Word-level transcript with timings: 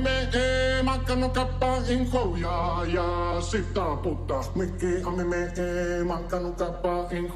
Me 0.00 0.28
e 0.32 0.82
mankanu 0.82 1.28
kappa 1.28 1.76
in 1.88 2.12
hujaja. 2.12 3.40
Sitä 3.40 3.86
putta, 4.02 4.44
mikki 4.54 5.02
ame 5.04 5.24
me 5.24 5.42
e 5.44 6.04
mankanu 6.04 6.52
kappa 6.52 7.08
in. 7.10 7.32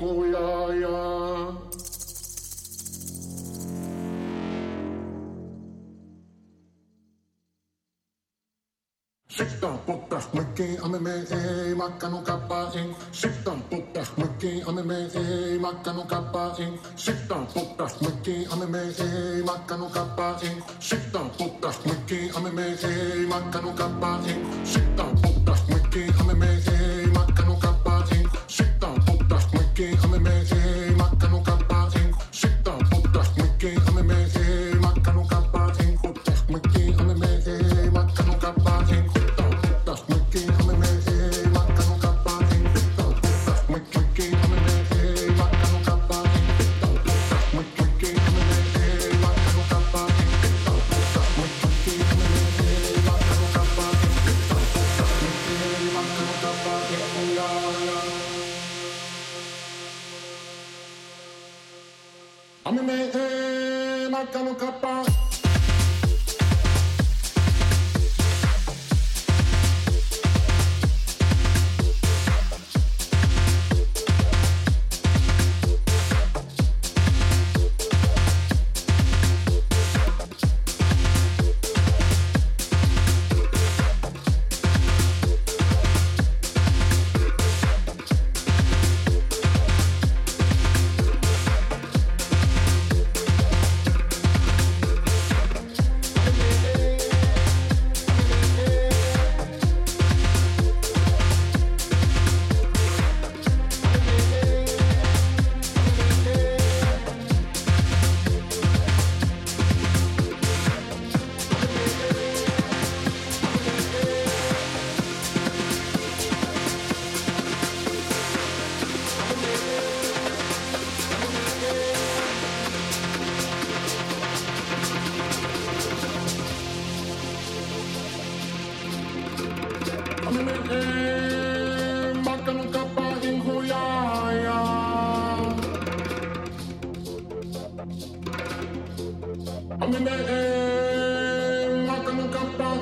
Sitä 9.29 9.69
putta, 9.87 10.23
mikki 10.33 10.79
ame 10.83 10.99
me 10.99 11.15
e 11.15 11.75
mankanu 11.75 12.23
kappa 12.23 12.71
in. 12.75 12.97
Sitä 13.13 13.51
putta, 13.71 14.07
mikki 14.17 14.63
ame 14.67 14.83
me 14.83 14.97
e 15.65 15.67
mankanu 15.67 16.05
kappa 16.05 16.55
in. 16.59 16.81
Sitä 16.97 17.35
putta, 17.55 17.89
mikki 18.01 18.47
ame 18.51 18.67
me 18.67 18.83
e 18.83 19.43
mankanu 19.45 19.89
kappa 19.91 20.39
in. 20.43 20.63
Sitä 20.81 21.19
putta, 21.39 21.71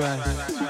Right. 0.00 0.69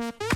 Mm-hmm. 0.00 0.29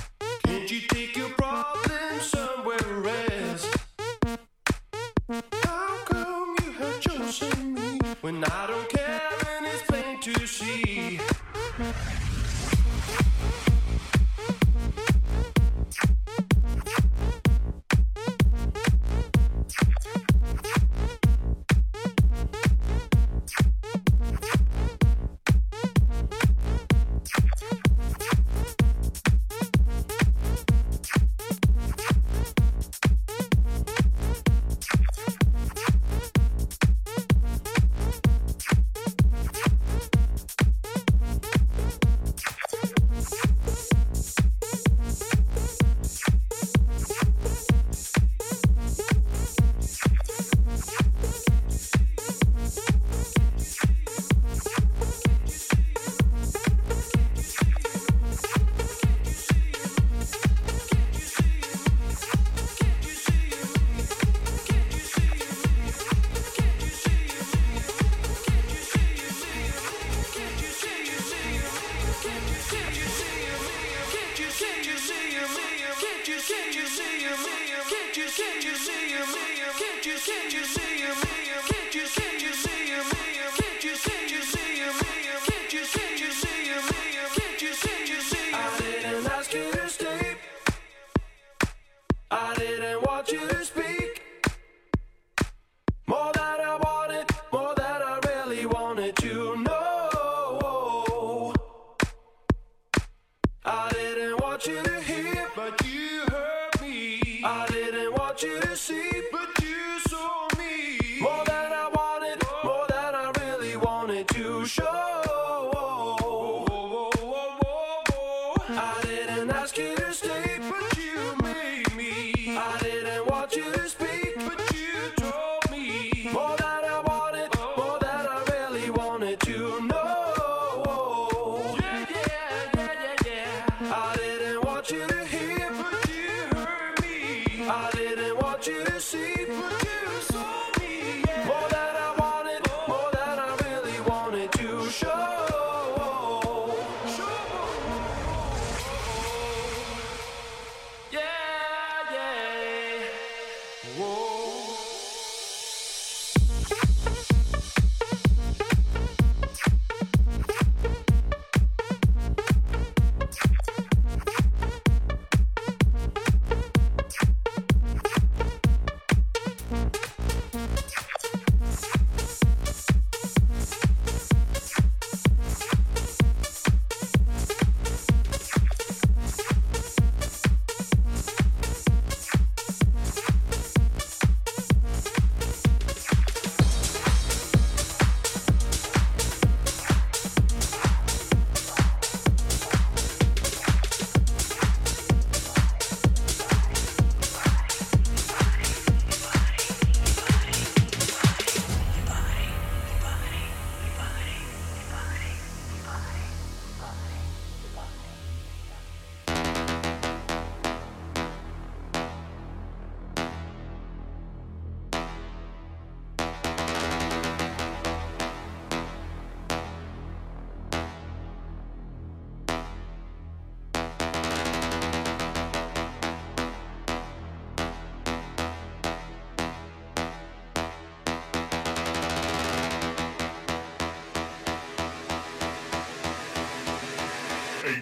watching 104.55 104.94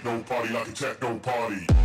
party 0.04 0.50
like 0.50 0.68
a 0.68 0.72
techno 0.74 1.18
party. 1.20 1.83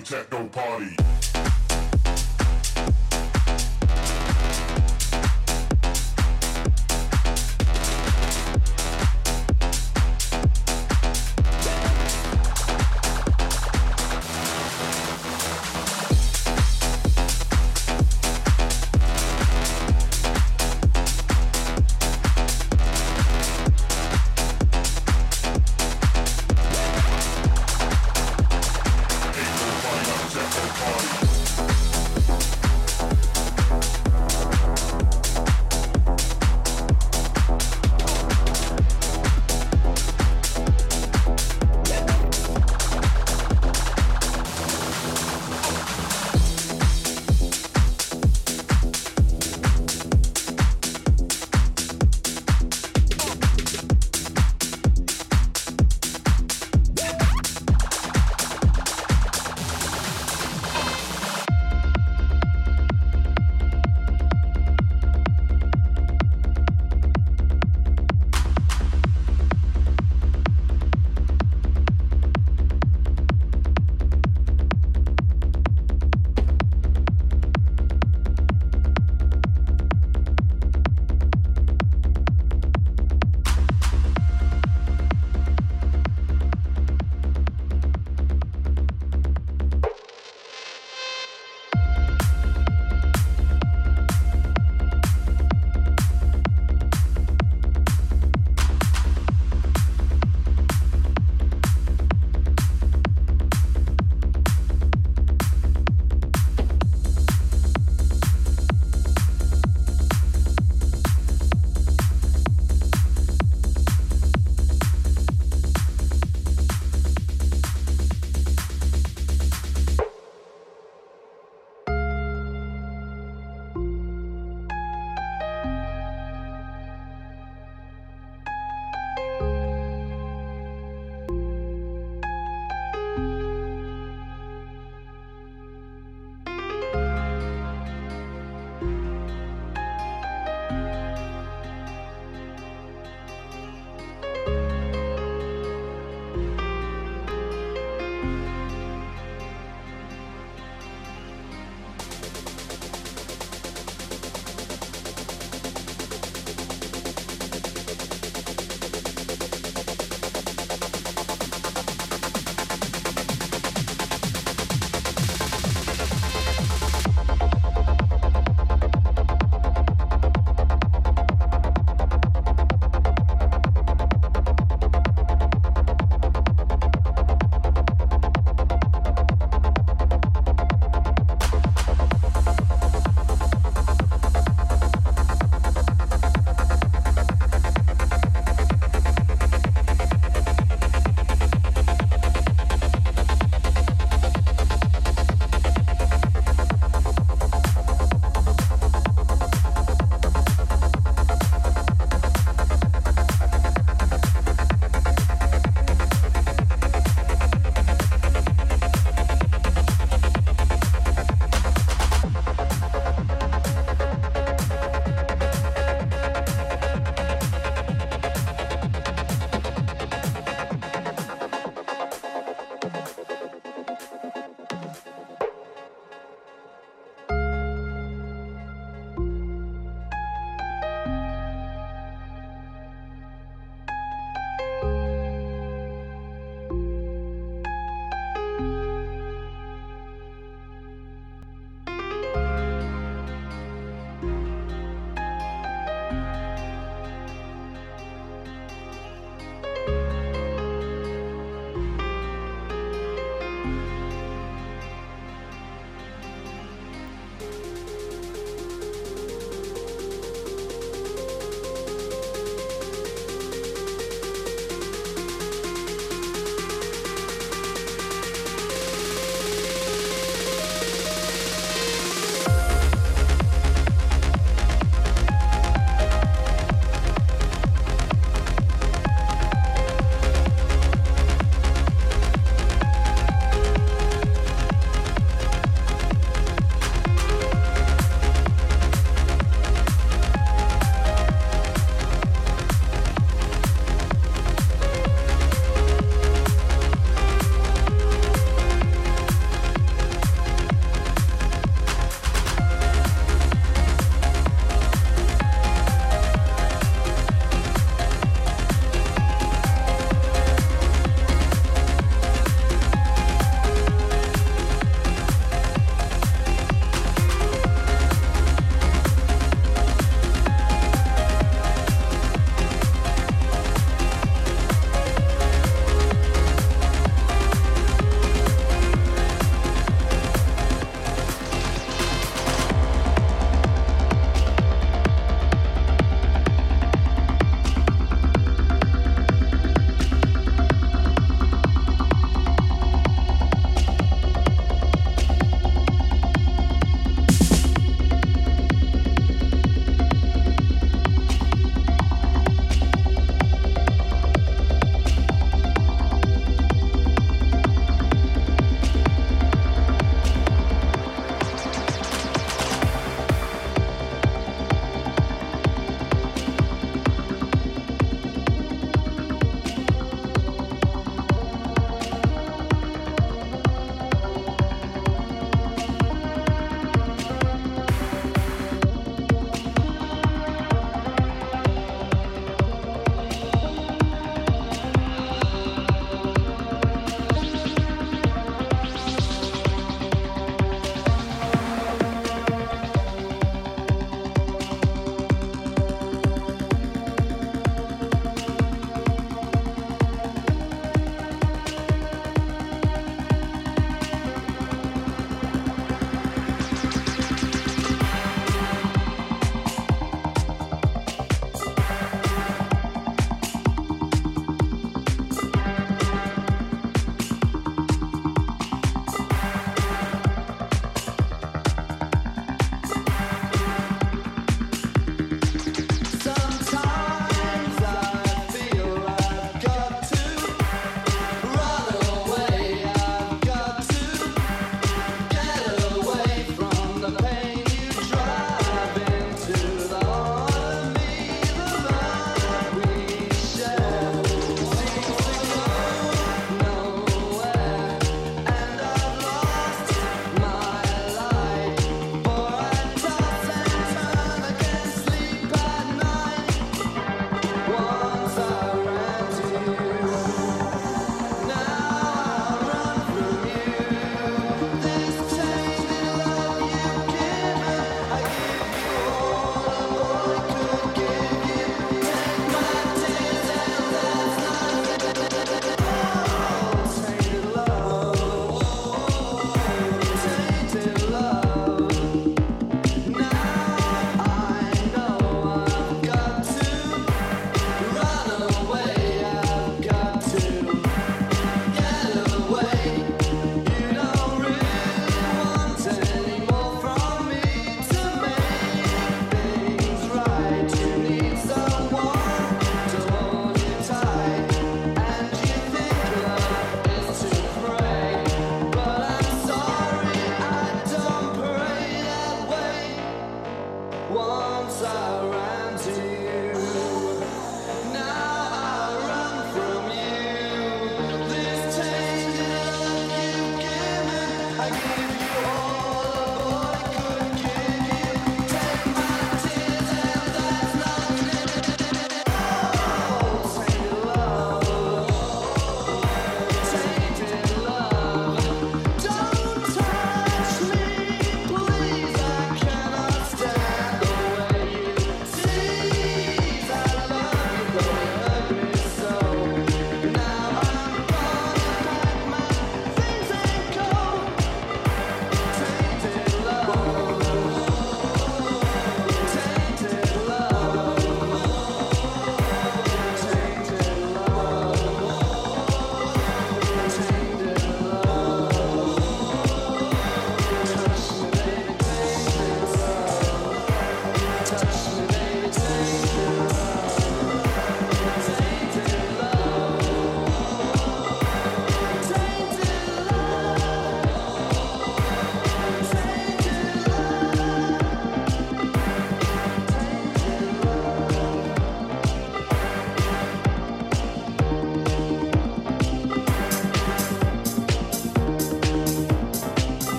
Techno 0.00 0.48
party. 0.48 0.96
Party. 0.96 1.01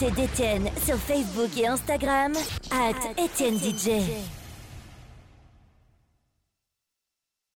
L'actualité 0.00 0.22
d'Étienne 0.22 0.70
sur 0.84 0.96
Facebook 0.96 1.50
et 1.58 1.66
Instagram, 1.66 2.32
at 2.70 3.22
Étienne 3.22 3.58
DJ. 3.58 4.39